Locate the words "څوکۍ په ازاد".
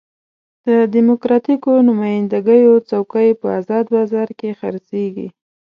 2.89-3.85